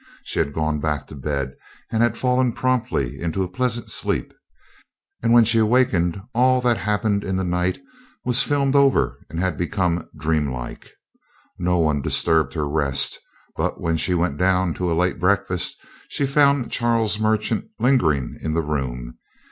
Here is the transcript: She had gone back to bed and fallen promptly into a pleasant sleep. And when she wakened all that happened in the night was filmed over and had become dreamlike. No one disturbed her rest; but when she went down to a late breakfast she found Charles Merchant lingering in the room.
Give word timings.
She 0.23 0.39
had 0.39 0.51
gone 0.51 0.79
back 0.79 1.05
to 1.09 1.15
bed 1.15 1.53
and 1.91 2.17
fallen 2.17 2.53
promptly 2.53 3.19
into 3.21 3.43
a 3.43 3.47
pleasant 3.47 3.91
sleep. 3.91 4.33
And 5.21 5.31
when 5.31 5.43
she 5.45 5.61
wakened 5.61 6.19
all 6.33 6.59
that 6.61 6.77
happened 6.79 7.23
in 7.23 7.35
the 7.35 7.43
night 7.43 7.79
was 8.25 8.41
filmed 8.41 8.75
over 8.75 9.23
and 9.29 9.39
had 9.39 9.57
become 9.57 10.09
dreamlike. 10.17 10.89
No 11.59 11.77
one 11.77 12.01
disturbed 12.01 12.55
her 12.55 12.67
rest; 12.67 13.19
but 13.55 13.79
when 13.79 13.95
she 13.95 14.15
went 14.15 14.39
down 14.39 14.73
to 14.73 14.91
a 14.91 14.97
late 14.97 15.19
breakfast 15.19 15.75
she 16.07 16.25
found 16.25 16.71
Charles 16.71 17.19
Merchant 17.19 17.65
lingering 17.77 18.39
in 18.41 18.55
the 18.55 18.63
room. 18.63 19.19